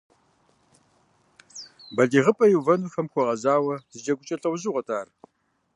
[1.95, 5.07] Балигъыпӏэ иувэнухэм хуэгъэзауэ зы джэгукӀэ лӀэужьыгъуэт ар.